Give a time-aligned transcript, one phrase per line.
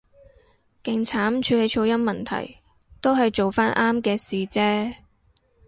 [0.83, 2.57] 勁慘處理噪音問題，
[3.01, 4.95] 都係做返啱嘅事啫